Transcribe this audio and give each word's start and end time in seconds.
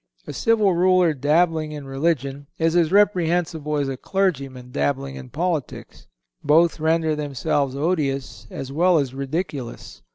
A 0.25 0.33
civil 0.33 0.73
ruler 0.73 1.13
dabbling 1.13 1.73
in 1.73 1.85
religion 1.85 2.47
is 2.57 2.75
as 2.75 2.91
reprehensible 2.91 3.77
as 3.77 3.87
a 3.87 3.95
clergyman 3.95 4.71
dabbling 4.71 5.13
in 5.15 5.29
politics. 5.29 6.07
Both 6.43 6.79
render 6.79 7.15
themselves 7.15 7.75
odious 7.75 8.47
as 8.49 8.71
well 8.71 8.97
as 8.97 9.13
ridiculous. 9.13 10.01